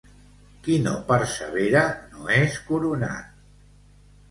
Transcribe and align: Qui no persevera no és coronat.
Qui 0.67 0.77
no 0.85 0.93
persevera 1.11 1.85
no 2.15 2.33
és 2.39 2.59
coronat. 2.73 3.31